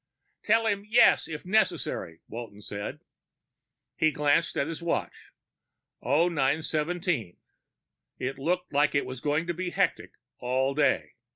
'""Tell 0.43 0.65
him 0.65 0.83
yes, 0.89 1.27
if 1.27 1.45
necessary," 1.45 2.21
Walton 2.27 2.61
said. 2.61 3.01
He 3.95 4.09
glanced 4.09 4.57
at 4.57 4.65
his 4.65 4.81
watch. 4.81 5.13
0917. 6.01 7.37
It 8.17 8.39
looked 8.39 8.73
like 8.73 8.95
it 8.95 9.05
was 9.05 9.21
going 9.21 9.45
to 9.45 9.53
be 9.53 9.69
hectic 9.69 10.13
all 10.39 10.73
day. 10.73 11.11